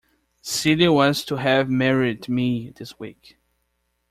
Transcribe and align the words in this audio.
Celia 0.41 0.91
was 0.91 1.23
to 1.25 1.35
have 1.35 1.69
married 1.69 2.27
me 2.27 2.71
this 2.71 2.99
week. 2.99 3.37